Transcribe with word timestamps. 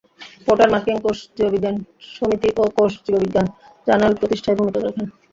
Porter 0.45 0.69
মার্কিন 0.73 0.97
কোষ 1.03 1.17
জীববিজ্ঞান 1.37 1.75
সমিতি 2.11 2.49
ও 2.57 2.73
কোষ 2.77 2.91
জীববিজ্ঞান 3.05 3.47
জার্নাল 3.87 4.13
প্রতিষ্ঠায় 4.19 4.57
ভূমিকা 4.57 4.79
রাখেন। 4.79 5.05